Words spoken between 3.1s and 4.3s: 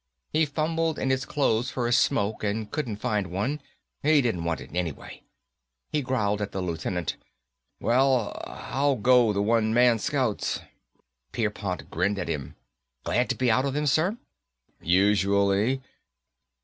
one. He